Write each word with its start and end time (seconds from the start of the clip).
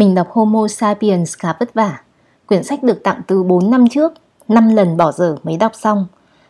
Mình 0.00 0.14
đọc 0.14 0.30
Homo 0.30 0.68
sapiens 0.68 1.36
khá 1.36 1.52
vất 1.60 1.74
vả. 1.74 2.00
Quyển 2.46 2.64
sách 2.64 2.82
được 2.82 3.02
tặng 3.02 3.20
từ 3.26 3.42
4 3.42 3.70
năm 3.70 3.88
trước, 3.88 4.12
5 4.48 4.76
lần 4.76 4.96
bỏ 4.96 5.12
dở 5.12 5.36
mới 5.42 5.56
đọc 5.56 5.72
xong. 5.74 6.06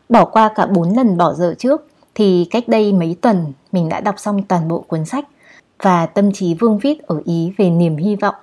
Bỏ 0.09 0.25
qua 0.25 0.49
cả 0.55 0.67
4 0.67 0.97
lần 0.97 1.17
bỏ 1.17 1.35
dở 1.35 1.55
trước 1.59 1.87
thì 2.15 2.47
cách 2.51 2.69
đây 2.69 2.93
mấy 2.93 3.17
tuần 3.21 3.53
mình 3.73 3.89
đã 3.89 4.01
đọc 4.01 4.15
xong 4.19 4.43
toàn 4.43 4.69
bộ 4.69 4.85
cuốn 4.89 5.05
sách 5.05 5.25
và 5.83 6.07
tâm 6.07 6.33
trí 6.33 6.55
vương 6.55 6.79
vít 6.79 6.99
ở 7.07 7.21
Ý 7.25 7.53
về 7.59 7.71
niềm 7.71 7.97
hy 7.97 8.17
vọng. 8.17 8.35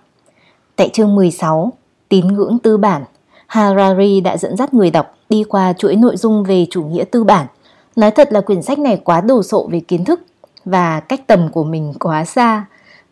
Tại 0.75 0.89
chương 0.93 1.15
16, 1.15 1.73
tín 2.09 2.27
ngưỡng 2.27 2.59
tư 2.59 2.77
bản, 2.77 3.03
Harari 3.47 4.21
đã 4.21 4.37
dẫn 4.37 4.57
dắt 4.57 4.73
người 4.73 4.91
đọc 4.91 5.15
đi 5.29 5.43
qua 5.43 5.73
chuỗi 5.73 5.95
nội 5.95 6.17
dung 6.17 6.43
về 6.43 6.65
chủ 6.69 6.83
nghĩa 6.83 7.03
tư 7.03 7.23
bản. 7.23 7.47
Nói 7.95 8.11
thật 8.11 8.31
là 8.31 8.41
quyển 8.41 8.61
sách 8.61 8.79
này 8.79 9.01
quá 9.03 9.21
đồ 9.21 9.43
sộ 9.43 9.67
về 9.71 9.79
kiến 9.79 10.05
thức 10.05 10.21
và 10.65 10.99
cách 10.99 11.27
tầm 11.27 11.49
của 11.51 11.63
mình 11.63 11.93
quá 11.99 12.25
xa, 12.25 12.65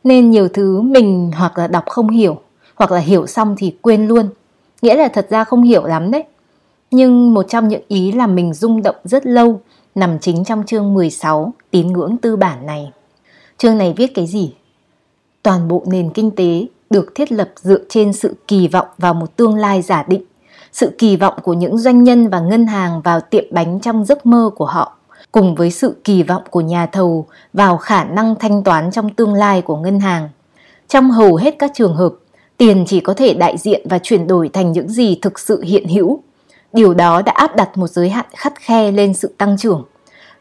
nên 0.05 0.31
nhiều 0.31 0.47
thứ 0.47 0.81
mình 0.81 1.31
hoặc 1.35 1.57
là 1.57 1.67
đọc 1.67 1.83
không 1.89 2.09
hiểu, 2.09 2.37
hoặc 2.75 2.91
là 2.91 2.99
hiểu 2.99 3.27
xong 3.27 3.55
thì 3.57 3.75
quên 3.81 4.07
luôn. 4.07 4.29
Nghĩa 4.81 4.95
là 4.95 5.07
thật 5.07 5.27
ra 5.29 5.43
không 5.43 5.63
hiểu 5.63 5.85
lắm 5.85 6.11
đấy. 6.11 6.23
Nhưng 6.91 7.33
một 7.33 7.45
trong 7.49 7.67
những 7.67 7.81
ý 7.87 8.11
làm 8.11 8.35
mình 8.35 8.53
rung 8.53 8.83
động 8.83 8.95
rất 9.03 9.25
lâu 9.25 9.61
nằm 9.95 10.19
chính 10.19 10.43
trong 10.43 10.63
chương 10.65 10.93
16 10.93 11.53
tín 11.71 11.87
ngưỡng 11.87 12.17
tư 12.17 12.35
bản 12.35 12.65
này. 12.65 12.91
Chương 13.57 13.77
này 13.77 13.93
viết 13.97 14.11
cái 14.15 14.27
gì? 14.27 14.53
Toàn 15.43 15.67
bộ 15.67 15.83
nền 15.87 16.09
kinh 16.09 16.31
tế 16.31 16.65
được 16.89 17.15
thiết 17.15 17.31
lập 17.31 17.49
dựa 17.55 17.79
trên 17.89 18.13
sự 18.13 18.35
kỳ 18.47 18.67
vọng 18.67 18.87
vào 18.97 19.13
một 19.13 19.35
tương 19.35 19.55
lai 19.55 19.81
giả 19.81 20.05
định, 20.07 20.23
sự 20.71 20.95
kỳ 20.97 21.15
vọng 21.15 21.33
của 21.43 21.53
những 21.53 21.77
doanh 21.77 22.03
nhân 22.03 22.27
và 22.27 22.39
ngân 22.39 22.67
hàng 22.67 23.01
vào 23.01 23.21
tiệm 23.21 23.43
bánh 23.51 23.79
trong 23.79 24.05
giấc 24.05 24.25
mơ 24.25 24.49
của 24.55 24.65
họ, 24.65 24.97
cùng 25.31 25.55
với 25.55 25.71
sự 25.71 25.95
kỳ 26.03 26.23
vọng 26.23 26.43
của 26.49 26.61
nhà 26.61 26.85
thầu 26.85 27.27
vào 27.53 27.77
khả 27.77 28.03
năng 28.03 28.35
thanh 28.35 28.63
toán 28.63 28.91
trong 28.91 29.09
tương 29.09 29.33
lai 29.33 29.61
của 29.61 29.77
ngân 29.77 29.99
hàng. 29.99 30.29
Trong 30.87 31.11
hầu 31.11 31.35
hết 31.35 31.55
các 31.59 31.71
trường 31.73 31.95
hợp, 31.95 32.13
tiền 32.57 32.85
chỉ 32.87 32.99
có 32.99 33.13
thể 33.13 33.33
đại 33.33 33.57
diện 33.57 33.81
và 33.89 33.99
chuyển 33.99 34.27
đổi 34.27 34.49
thành 34.49 34.71
những 34.71 34.89
gì 34.89 35.19
thực 35.21 35.39
sự 35.39 35.61
hiện 35.61 35.87
hữu. 35.87 36.19
Điều 36.73 36.93
đó 36.93 37.21
đã 37.21 37.31
áp 37.31 37.55
đặt 37.55 37.77
một 37.77 37.87
giới 37.87 38.09
hạn 38.09 38.25
khắt 38.35 38.53
khe 38.59 38.91
lên 38.91 39.13
sự 39.13 39.35
tăng 39.37 39.57
trưởng. 39.57 39.83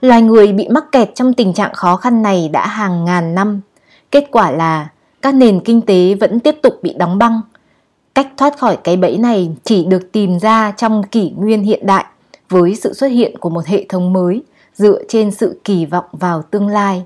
Loài 0.00 0.22
người 0.22 0.52
bị 0.52 0.68
mắc 0.68 0.84
kẹt 0.92 1.14
trong 1.14 1.32
tình 1.32 1.52
trạng 1.52 1.74
khó 1.74 1.96
khăn 1.96 2.22
này 2.22 2.48
đã 2.52 2.66
hàng 2.66 3.04
ngàn 3.04 3.34
năm. 3.34 3.60
Kết 4.10 4.28
quả 4.30 4.50
là 4.50 4.88
các 5.22 5.34
nền 5.34 5.60
kinh 5.60 5.80
tế 5.80 6.14
vẫn 6.14 6.40
tiếp 6.40 6.56
tục 6.62 6.74
bị 6.82 6.94
đóng 6.98 7.18
băng. 7.18 7.40
Cách 8.14 8.28
thoát 8.36 8.58
khỏi 8.58 8.78
cái 8.84 8.96
bẫy 8.96 9.18
này 9.18 9.50
chỉ 9.64 9.84
được 9.84 10.12
tìm 10.12 10.38
ra 10.38 10.70
trong 10.76 11.02
kỷ 11.02 11.32
nguyên 11.36 11.62
hiện 11.62 11.86
đại 11.86 12.04
với 12.48 12.74
sự 12.74 12.94
xuất 12.94 13.06
hiện 13.08 13.38
của 13.38 13.50
một 13.50 13.66
hệ 13.66 13.86
thống 13.88 14.12
mới 14.12 14.42
dựa 14.74 15.02
trên 15.08 15.30
sự 15.30 15.60
kỳ 15.64 15.86
vọng 15.86 16.04
vào 16.12 16.42
tương 16.42 16.68
lai. 16.68 17.02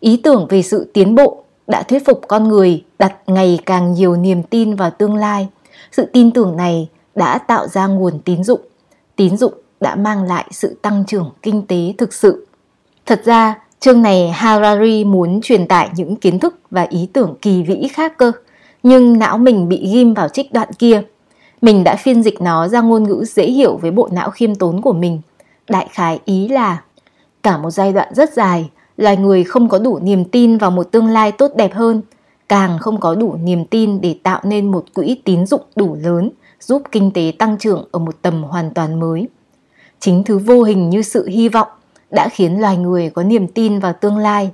Ý 0.00 0.16
tưởng 0.16 0.46
về 0.48 0.62
sự 0.62 0.90
tiến 0.92 1.14
bộ 1.14 1.42
đã 1.66 1.82
thuyết 1.82 2.06
phục 2.06 2.20
con 2.28 2.48
người 2.48 2.84
đặt 2.98 3.14
ngày 3.26 3.58
càng 3.66 3.92
nhiều 3.92 4.16
niềm 4.16 4.42
tin 4.42 4.74
vào 4.74 4.90
tương 4.90 5.16
lai. 5.16 5.48
Sự 5.92 6.04
tin 6.04 6.30
tưởng 6.30 6.56
này 6.56 6.88
đã 7.14 7.38
tạo 7.38 7.68
ra 7.68 7.86
nguồn 7.86 8.18
tín 8.18 8.44
dụng. 8.44 8.60
Tín 9.16 9.36
dụng 9.36 9.52
đã 9.80 9.94
mang 9.94 10.22
lại 10.22 10.44
sự 10.50 10.76
tăng 10.82 11.04
trưởng 11.06 11.30
kinh 11.42 11.66
tế 11.66 11.94
thực 11.98 12.14
sự. 12.14 12.46
Thật 13.06 13.22
ra, 13.24 13.60
chương 13.80 14.02
này 14.02 14.30
Harari 14.30 15.04
muốn 15.04 15.40
truyền 15.42 15.66
tải 15.66 15.90
những 15.96 16.16
kiến 16.16 16.38
thức 16.38 16.58
và 16.70 16.86
ý 16.90 17.08
tưởng 17.12 17.34
kỳ 17.42 17.62
vĩ 17.62 17.88
khác 17.92 18.18
cơ, 18.18 18.32
nhưng 18.82 19.18
não 19.18 19.38
mình 19.38 19.68
bị 19.68 19.90
ghim 19.92 20.14
vào 20.14 20.28
trích 20.28 20.52
đoạn 20.52 20.68
kia. 20.78 21.02
Mình 21.60 21.84
đã 21.84 21.96
phiên 21.96 22.22
dịch 22.22 22.40
nó 22.40 22.68
ra 22.68 22.80
ngôn 22.80 23.02
ngữ 23.02 23.24
dễ 23.28 23.46
hiểu 23.46 23.76
với 23.76 23.90
bộ 23.90 24.08
não 24.12 24.30
khiêm 24.30 24.54
tốn 24.54 24.80
của 24.80 24.92
mình. 24.92 25.20
Đại 25.68 25.88
khái 25.90 26.20
ý 26.24 26.48
là 26.48 26.82
cả 27.42 27.56
một 27.56 27.70
giai 27.70 27.92
đoạn 27.92 28.14
rất 28.14 28.32
dài, 28.32 28.70
loài 28.96 29.16
người 29.16 29.44
không 29.44 29.68
có 29.68 29.78
đủ 29.78 29.98
niềm 30.02 30.24
tin 30.24 30.58
vào 30.58 30.70
một 30.70 30.82
tương 30.82 31.06
lai 31.06 31.32
tốt 31.32 31.50
đẹp 31.56 31.74
hơn, 31.74 32.02
càng 32.48 32.78
không 32.78 33.00
có 33.00 33.14
đủ 33.14 33.36
niềm 33.42 33.64
tin 33.64 34.00
để 34.00 34.16
tạo 34.22 34.40
nên 34.44 34.70
một 34.70 34.84
quỹ 34.94 35.20
tín 35.24 35.46
dụng 35.46 35.62
đủ 35.76 35.96
lớn 36.02 36.30
giúp 36.60 36.82
kinh 36.92 37.10
tế 37.10 37.32
tăng 37.38 37.58
trưởng 37.58 37.84
ở 37.92 37.98
một 37.98 38.14
tầm 38.22 38.42
hoàn 38.42 38.70
toàn 38.74 39.00
mới. 39.00 39.28
Chính 40.00 40.24
thứ 40.24 40.38
vô 40.38 40.62
hình 40.62 40.90
như 40.90 41.02
sự 41.02 41.26
hy 41.28 41.48
vọng 41.48 41.68
đã 42.10 42.28
khiến 42.28 42.60
loài 42.60 42.76
người 42.76 43.10
có 43.10 43.22
niềm 43.22 43.48
tin 43.48 43.78
vào 43.78 43.92
tương 43.92 44.18
lai 44.18 44.50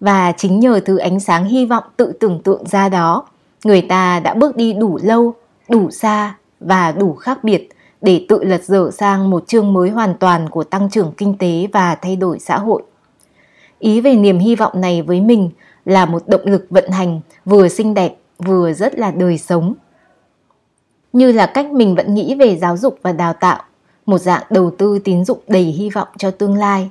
và 0.00 0.32
chính 0.32 0.60
nhờ 0.60 0.80
thứ 0.84 0.96
ánh 0.96 1.20
sáng 1.20 1.44
hy 1.44 1.66
vọng 1.66 1.84
tự 1.96 2.12
tưởng 2.12 2.40
tượng 2.42 2.66
ra 2.66 2.88
đó, 2.88 3.26
người 3.64 3.82
ta 3.82 4.20
đã 4.20 4.34
bước 4.34 4.56
đi 4.56 4.72
đủ 4.72 4.98
lâu, 5.02 5.34
đủ 5.68 5.90
xa 5.90 6.34
và 6.60 6.92
đủ 6.92 7.14
khác 7.14 7.44
biệt 7.44 7.68
để 8.04 8.26
tự 8.28 8.44
lật 8.44 8.64
dở 8.64 8.90
sang 8.90 9.30
một 9.30 9.46
chương 9.46 9.72
mới 9.72 9.90
hoàn 9.90 10.14
toàn 10.14 10.48
của 10.48 10.64
tăng 10.64 10.90
trưởng 10.90 11.12
kinh 11.16 11.38
tế 11.38 11.66
và 11.72 11.94
thay 11.94 12.16
đổi 12.16 12.38
xã 12.38 12.58
hội. 12.58 12.82
Ý 13.78 14.00
về 14.00 14.14
niềm 14.14 14.38
hy 14.38 14.54
vọng 14.56 14.80
này 14.80 15.02
với 15.02 15.20
mình 15.20 15.50
là 15.84 16.06
một 16.06 16.22
động 16.26 16.40
lực 16.44 16.66
vận 16.70 16.90
hành 16.90 17.20
vừa 17.44 17.68
xinh 17.68 17.94
đẹp 17.94 18.16
vừa 18.38 18.72
rất 18.72 18.98
là 18.98 19.10
đời 19.10 19.38
sống. 19.38 19.74
Như 21.12 21.32
là 21.32 21.46
cách 21.46 21.72
mình 21.72 21.94
vẫn 21.94 22.14
nghĩ 22.14 22.34
về 22.34 22.56
giáo 22.56 22.76
dục 22.76 22.98
và 23.02 23.12
đào 23.12 23.32
tạo, 23.32 23.62
một 24.06 24.18
dạng 24.18 24.42
đầu 24.50 24.70
tư 24.70 24.98
tín 24.98 25.24
dụng 25.24 25.38
đầy 25.48 25.62
hy 25.62 25.90
vọng 25.90 26.08
cho 26.18 26.30
tương 26.30 26.54
lai. 26.54 26.90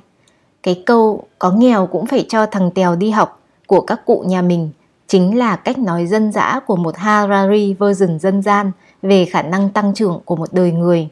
Cái 0.62 0.82
câu 0.86 1.24
có 1.38 1.50
nghèo 1.52 1.86
cũng 1.86 2.06
phải 2.06 2.26
cho 2.28 2.46
thằng 2.46 2.70
Tèo 2.74 2.96
đi 2.96 3.10
học 3.10 3.40
của 3.66 3.80
các 3.80 4.06
cụ 4.06 4.24
nhà 4.26 4.42
mình 4.42 4.70
chính 5.06 5.38
là 5.38 5.56
cách 5.56 5.78
nói 5.78 6.06
dân 6.06 6.32
dã 6.32 6.60
của 6.66 6.76
một 6.76 6.96
Harari 6.96 7.74
version 7.74 8.18
dân 8.18 8.42
gian 8.42 8.72
về 9.04 9.24
khả 9.24 9.42
năng 9.42 9.70
tăng 9.70 9.94
trưởng 9.94 10.20
của 10.24 10.36
một 10.36 10.52
đời 10.52 10.72
người. 10.72 11.08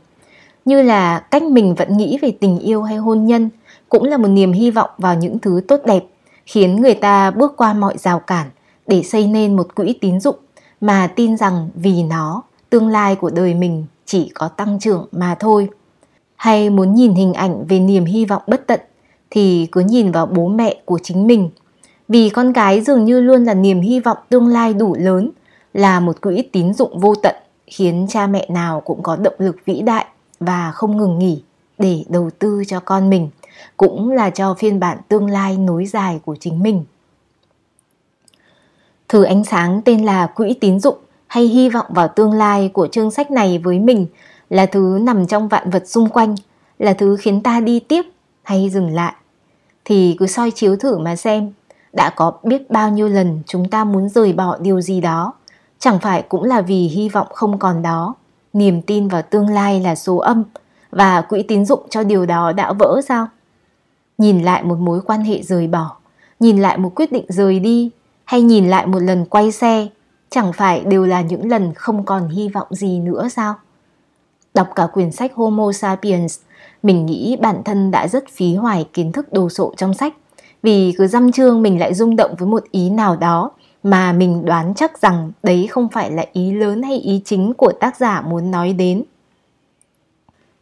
Như 0.64 0.82
là 0.82 1.18
cách 1.18 1.42
mình 1.42 1.74
vẫn 1.74 1.96
nghĩ 1.96 2.18
về 2.22 2.32
tình 2.40 2.58
yêu 2.58 2.82
hay 2.82 2.96
hôn 2.96 3.26
nhân 3.26 3.50
cũng 3.88 4.04
là 4.04 4.16
một 4.16 4.28
niềm 4.28 4.52
hy 4.52 4.70
vọng 4.70 4.90
vào 4.98 5.14
những 5.14 5.38
thứ 5.38 5.60
tốt 5.68 5.80
đẹp 5.84 6.04
khiến 6.46 6.80
người 6.80 6.94
ta 6.94 7.30
bước 7.30 7.56
qua 7.56 7.72
mọi 7.72 7.98
rào 7.98 8.18
cản 8.18 8.46
để 8.86 9.02
xây 9.02 9.26
nên 9.26 9.56
một 9.56 9.74
quỹ 9.74 9.92
tín 10.00 10.20
dụng 10.20 10.36
mà 10.80 11.06
tin 11.06 11.36
rằng 11.36 11.68
vì 11.74 12.02
nó 12.02 12.42
tương 12.70 12.88
lai 12.88 13.16
của 13.16 13.30
đời 13.30 13.54
mình 13.54 13.84
chỉ 14.06 14.30
có 14.34 14.48
tăng 14.48 14.78
trưởng 14.78 15.06
mà 15.12 15.34
thôi 15.40 15.68
hay 16.36 16.70
muốn 16.70 16.94
nhìn 16.94 17.14
hình 17.14 17.32
ảnh 17.32 17.64
về 17.68 17.80
niềm 17.80 18.04
hy 18.04 18.24
vọng 18.24 18.42
bất 18.46 18.66
tận 18.66 18.80
thì 19.30 19.68
cứ 19.72 19.80
nhìn 19.80 20.12
vào 20.12 20.26
bố 20.26 20.48
mẹ 20.48 20.76
của 20.84 20.98
chính 21.02 21.26
mình. 21.26 21.50
Vì 22.08 22.28
con 22.28 22.52
cái 22.52 22.80
dường 22.80 23.04
như 23.04 23.20
luôn 23.20 23.44
là 23.44 23.54
niềm 23.54 23.80
hy 23.80 24.00
vọng 24.00 24.18
tương 24.28 24.46
lai 24.46 24.74
đủ 24.74 24.96
lớn, 24.98 25.30
là 25.74 26.00
một 26.00 26.20
quỹ 26.20 26.42
tín 26.42 26.74
dụng 26.74 26.98
vô 26.98 27.14
tận 27.14 27.34
khiến 27.72 28.06
cha 28.08 28.26
mẹ 28.26 28.46
nào 28.48 28.80
cũng 28.80 29.02
có 29.02 29.16
động 29.16 29.34
lực 29.38 29.56
vĩ 29.64 29.82
đại 29.82 30.06
và 30.40 30.72
không 30.72 30.96
ngừng 30.96 31.18
nghỉ 31.18 31.42
để 31.78 32.04
đầu 32.08 32.30
tư 32.38 32.62
cho 32.66 32.80
con 32.80 33.10
mình, 33.10 33.28
cũng 33.76 34.10
là 34.10 34.30
cho 34.30 34.54
phiên 34.54 34.80
bản 34.80 34.98
tương 35.08 35.30
lai 35.30 35.56
nối 35.56 35.86
dài 35.86 36.20
của 36.24 36.36
chính 36.40 36.62
mình. 36.62 36.84
Thử 39.08 39.22
ánh 39.22 39.44
sáng 39.44 39.82
tên 39.84 40.04
là 40.04 40.26
quỹ 40.26 40.54
tín 40.54 40.80
dụng 40.80 40.96
hay 41.26 41.44
hy 41.44 41.68
vọng 41.68 41.86
vào 41.88 42.08
tương 42.08 42.32
lai 42.32 42.68
của 42.68 42.86
chương 42.86 43.10
sách 43.10 43.30
này 43.30 43.58
với 43.58 43.78
mình 43.78 44.06
là 44.50 44.66
thứ 44.66 44.98
nằm 45.02 45.26
trong 45.26 45.48
vạn 45.48 45.70
vật 45.70 45.88
xung 45.88 46.08
quanh, 46.08 46.34
là 46.78 46.92
thứ 46.92 47.16
khiến 47.16 47.42
ta 47.42 47.60
đi 47.60 47.80
tiếp 47.80 48.02
hay 48.42 48.70
dừng 48.70 48.94
lại. 48.94 49.14
Thì 49.84 50.16
cứ 50.18 50.26
soi 50.26 50.50
chiếu 50.50 50.76
thử 50.76 50.98
mà 50.98 51.16
xem, 51.16 51.52
đã 51.92 52.10
có 52.16 52.32
biết 52.42 52.70
bao 52.70 52.90
nhiêu 52.90 53.08
lần 53.08 53.42
chúng 53.46 53.70
ta 53.70 53.84
muốn 53.84 54.08
rời 54.08 54.32
bỏ 54.32 54.58
điều 54.58 54.80
gì 54.80 55.00
đó, 55.00 55.32
chẳng 55.82 55.98
phải 55.98 56.22
cũng 56.22 56.44
là 56.44 56.60
vì 56.60 56.88
hy 56.88 57.08
vọng 57.08 57.26
không 57.30 57.58
còn 57.58 57.82
đó, 57.82 58.14
niềm 58.52 58.82
tin 58.82 59.08
vào 59.08 59.22
tương 59.22 59.48
lai 59.48 59.80
là 59.80 59.94
số 59.94 60.16
âm 60.16 60.44
và 60.90 61.20
quỹ 61.20 61.42
tín 61.42 61.64
dụng 61.64 61.80
cho 61.90 62.02
điều 62.02 62.26
đó 62.26 62.52
đã 62.52 62.72
vỡ 62.72 63.00
sao? 63.08 63.26
Nhìn 64.18 64.42
lại 64.42 64.62
một 64.62 64.78
mối 64.78 65.00
quan 65.00 65.20
hệ 65.20 65.42
rời 65.42 65.66
bỏ, 65.66 65.96
nhìn 66.40 66.62
lại 66.62 66.78
một 66.78 66.92
quyết 66.94 67.12
định 67.12 67.24
rời 67.28 67.60
đi 67.60 67.90
hay 68.24 68.42
nhìn 68.42 68.68
lại 68.68 68.86
một 68.86 68.98
lần 68.98 69.24
quay 69.24 69.52
xe, 69.52 69.88
chẳng 70.30 70.52
phải 70.52 70.80
đều 70.80 71.06
là 71.06 71.20
những 71.20 71.50
lần 71.50 71.74
không 71.74 72.04
còn 72.04 72.28
hy 72.28 72.48
vọng 72.48 72.68
gì 72.70 72.98
nữa 72.98 73.28
sao? 73.28 73.54
Đọc 74.54 74.68
cả 74.74 74.86
quyển 74.86 75.12
sách 75.12 75.34
Homo 75.34 75.72
sapiens, 75.72 76.38
mình 76.82 77.06
nghĩ 77.06 77.36
bản 77.40 77.62
thân 77.64 77.90
đã 77.90 78.08
rất 78.08 78.24
phí 78.32 78.54
hoài 78.54 78.88
kiến 78.92 79.12
thức 79.12 79.32
đồ 79.32 79.48
sộ 79.48 79.74
trong 79.76 79.94
sách. 79.94 80.14
Vì 80.62 80.94
cứ 80.98 81.06
dăm 81.06 81.32
chương 81.32 81.62
mình 81.62 81.80
lại 81.80 81.94
rung 81.94 82.16
động 82.16 82.34
với 82.38 82.48
một 82.48 82.62
ý 82.70 82.90
nào 82.90 83.16
đó 83.16 83.50
mà 83.82 84.12
mình 84.12 84.44
đoán 84.44 84.72
chắc 84.76 84.98
rằng 85.00 85.32
đấy 85.42 85.66
không 85.70 85.88
phải 85.88 86.10
là 86.10 86.24
ý 86.32 86.52
lớn 86.52 86.82
hay 86.82 86.98
ý 86.98 87.22
chính 87.24 87.54
của 87.54 87.72
tác 87.80 87.96
giả 87.96 88.20
muốn 88.20 88.50
nói 88.50 88.72
đến. 88.72 89.02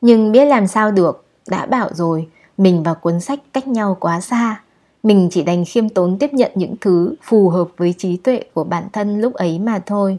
Nhưng 0.00 0.32
biết 0.32 0.44
làm 0.44 0.66
sao 0.66 0.90
được, 0.90 1.24
đã 1.48 1.66
bảo 1.66 1.88
rồi, 1.94 2.28
mình 2.58 2.82
và 2.82 2.94
cuốn 2.94 3.20
sách 3.20 3.38
cách 3.52 3.68
nhau 3.68 3.96
quá 4.00 4.20
xa. 4.20 4.62
Mình 5.02 5.28
chỉ 5.30 5.42
đành 5.42 5.64
khiêm 5.64 5.88
tốn 5.88 6.18
tiếp 6.18 6.34
nhận 6.34 6.52
những 6.54 6.74
thứ 6.80 7.14
phù 7.22 7.48
hợp 7.48 7.68
với 7.76 7.94
trí 7.98 8.16
tuệ 8.16 8.44
của 8.54 8.64
bản 8.64 8.84
thân 8.92 9.20
lúc 9.20 9.34
ấy 9.34 9.58
mà 9.58 9.78
thôi. 9.86 10.18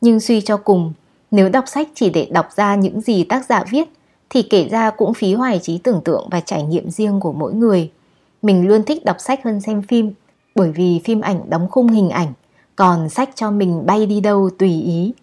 Nhưng 0.00 0.20
suy 0.20 0.40
cho 0.40 0.56
cùng, 0.56 0.92
nếu 1.30 1.48
đọc 1.48 1.64
sách 1.66 1.88
chỉ 1.94 2.10
để 2.10 2.28
đọc 2.30 2.48
ra 2.56 2.74
những 2.74 3.00
gì 3.00 3.24
tác 3.24 3.46
giả 3.46 3.64
viết 3.70 3.88
thì 4.30 4.42
kể 4.42 4.68
ra 4.68 4.90
cũng 4.90 5.14
phí 5.14 5.34
hoài 5.34 5.58
trí 5.58 5.78
tưởng 5.78 6.00
tượng 6.04 6.28
và 6.30 6.40
trải 6.40 6.62
nghiệm 6.62 6.90
riêng 6.90 7.20
của 7.20 7.32
mỗi 7.32 7.54
người. 7.54 7.90
Mình 8.42 8.68
luôn 8.68 8.82
thích 8.82 9.04
đọc 9.04 9.16
sách 9.18 9.44
hơn 9.44 9.60
xem 9.60 9.82
phim 9.82 10.12
bởi 10.54 10.72
vì 10.72 11.00
phim 11.04 11.20
ảnh 11.20 11.50
đóng 11.50 11.68
khung 11.70 11.88
hình 11.88 12.10
ảnh, 12.10 12.32
còn 12.76 13.08
sách 13.08 13.30
cho 13.34 13.50
mình 13.50 13.86
bay 13.86 14.06
đi 14.06 14.20
đâu 14.20 14.50
tùy 14.58 14.82
ý. 14.82 15.14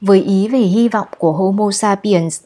Với 0.00 0.22
ý 0.22 0.48
về 0.48 0.58
hy 0.58 0.88
vọng 0.88 1.08
của 1.18 1.32
Homo 1.32 1.70
sapiens, 1.70 2.40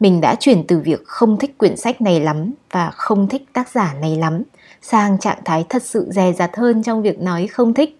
mình 0.00 0.20
đã 0.20 0.34
chuyển 0.40 0.64
từ 0.66 0.78
việc 0.78 1.04
không 1.04 1.38
thích 1.38 1.58
quyển 1.58 1.76
sách 1.76 2.00
này 2.00 2.20
lắm 2.20 2.52
và 2.70 2.90
không 2.90 3.28
thích 3.28 3.42
tác 3.52 3.68
giả 3.68 3.94
này 4.00 4.16
lắm 4.16 4.42
sang 4.82 5.18
trạng 5.18 5.38
thái 5.44 5.64
thật 5.68 5.82
sự 5.82 6.08
dè 6.10 6.32
dặt 6.32 6.56
hơn 6.56 6.82
trong 6.82 7.02
việc 7.02 7.20
nói 7.20 7.46
không 7.46 7.74
thích 7.74 7.98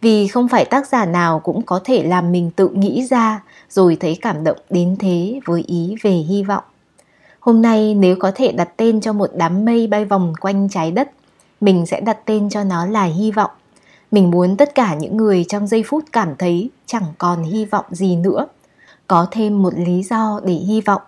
Vì 0.00 0.28
không 0.28 0.48
phải 0.48 0.64
tác 0.64 0.86
giả 0.86 1.04
nào 1.04 1.40
cũng 1.40 1.62
có 1.62 1.80
thể 1.84 2.02
làm 2.02 2.32
mình 2.32 2.50
tự 2.56 2.68
nghĩ 2.68 3.06
ra 3.10 3.42
rồi 3.68 3.96
thấy 4.00 4.18
cảm 4.20 4.44
động 4.44 4.58
đến 4.70 4.96
thế 4.98 5.40
với 5.44 5.62
ý 5.66 5.94
về 6.02 6.10
hy 6.10 6.42
vọng. 6.42 6.64
Hôm 7.40 7.62
nay 7.62 7.94
nếu 7.94 8.16
có 8.16 8.32
thể 8.34 8.52
đặt 8.52 8.68
tên 8.76 9.00
cho 9.00 9.12
một 9.12 9.30
đám 9.34 9.64
mây 9.64 9.86
bay 9.86 10.04
vòng 10.04 10.32
quanh 10.40 10.68
trái 10.68 10.90
đất, 10.90 11.10
mình 11.62 11.86
sẽ 11.86 12.00
đặt 12.00 12.18
tên 12.24 12.48
cho 12.48 12.64
nó 12.64 12.86
là 12.86 13.04
hy 13.04 13.30
vọng. 13.30 13.50
Mình 14.10 14.30
muốn 14.30 14.56
tất 14.56 14.74
cả 14.74 14.94
những 14.94 15.16
người 15.16 15.44
trong 15.48 15.66
giây 15.66 15.82
phút 15.86 16.04
cảm 16.12 16.36
thấy 16.38 16.70
chẳng 16.86 17.04
còn 17.18 17.42
hy 17.42 17.64
vọng 17.64 17.84
gì 17.90 18.16
nữa, 18.16 18.46
có 19.06 19.26
thêm 19.30 19.62
một 19.62 19.72
lý 19.76 20.02
do 20.02 20.40
để 20.44 20.52
hy 20.52 20.80
vọng. 20.80 21.02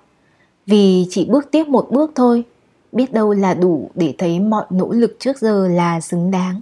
Vì 0.67 1.07
chỉ 1.11 1.25
bước 1.25 1.51
tiếp 1.51 1.69
một 1.69 1.87
bước 1.91 2.13
thôi, 2.15 2.45
biết 2.93 3.13
đâu 3.13 3.33
là 3.33 3.55
đủ 3.55 3.91
để 3.95 4.15
thấy 4.19 4.41
mọi 4.41 4.65
nỗ 4.71 4.93
lực 4.93 5.17
trước 5.19 5.39
giờ 5.39 5.69
là 5.69 6.01
xứng 6.01 6.31
đáng. 6.31 6.61